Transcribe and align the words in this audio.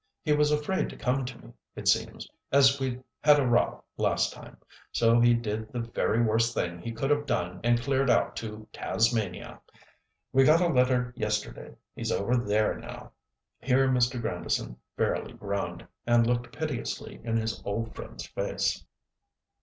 He 0.23 0.33
was 0.33 0.49
afraid 0.51 0.89
to 0.89 0.97
come 0.97 1.25
to 1.25 1.37
me, 1.37 1.53
it 1.75 1.87
seems, 1.87 2.27
as 2.51 2.79
we'd 2.79 3.03
had 3.23 3.39
a 3.39 3.45
row 3.45 3.83
last 3.97 4.33
time; 4.33 4.57
so 4.91 5.19
he 5.19 5.35
did 5.35 5.71
the 5.71 5.79
very 5.81 6.19
worst 6.23 6.55
thing 6.55 6.79
he 6.81 6.91
could 6.91 7.11
have 7.11 7.27
done 7.27 7.59
and 7.63 7.79
cleared 7.79 8.09
out 8.09 8.35
to 8.37 8.67
Tasmania. 8.73 9.59
We 10.33 10.43
got 10.43 10.59
a 10.59 10.69
letter 10.69 11.13
yesterday. 11.15 11.75
He's 11.95 12.11
over 12.11 12.35
there 12.35 12.75
now." 12.79 13.11
Here 13.59 13.87
Mr. 13.89 14.19
Grandison 14.19 14.75
fairly 14.97 15.33
groaned, 15.33 15.85
and 16.07 16.25
looked 16.25 16.51
piteously 16.57 17.21
in 17.23 17.37
his 17.37 17.61
old 17.63 17.93
friend's 17.95 18.25
face. 18.25 18.83